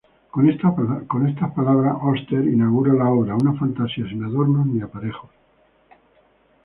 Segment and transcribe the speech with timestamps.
[1.11, 5.29] Con estas palabras Auster inaugura la obra, una fantasía sin adornos ni aparejos.